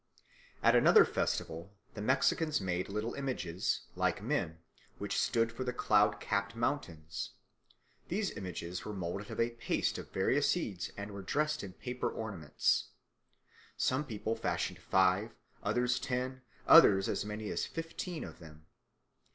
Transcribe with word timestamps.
At 0.63 0.75
another 0.75 1.05
festival 1.05 1.75
the 1.93 2.01
Mexicans 2.01 2.59
made 2.59 2.89
little 2.89 3.13
images 3.13 3.81
like 3.95 4.19
men, 4.19 4.57
which 4.97 5.19
stood 5.21 5.51
for 5.51 5.63
the 5.63 5.73
cloud 5.73 6.19
capped 6.19 6.55
mountains. 6.55 7.33
These 8.07 8.31
images 8.35 8.83
were 8.83 8.95
moulded 8.95 9.29
of 9.29 9.39
a 9.39 9.51
paste 9.51 9.99
of 9.99 10.09
various 10.09 10.49
seeds 10.49 10.91
and 10.97 11.11
were 11.11 11.21
dressed 11.21 11.63
in 11.63 11.73
paper 11.73 12.09
ornaments. 12.09 12.85
Some 13.77 14.03
people 14.03 14.35
fashioned 14.35 14.79
five, 14.79 15.35
others 15.61 15.99
ten, 15.99 16.41
others 16.65 17.07
as 17.07 17.23
many 17.23 17.51
as 17.51 17.67
fifteen 17.67 18.23
of 18.23 18.39
them. 18.39 18.65